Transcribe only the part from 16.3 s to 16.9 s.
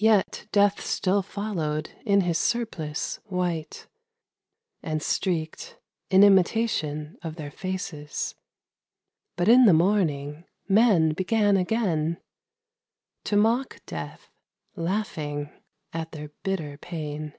bitter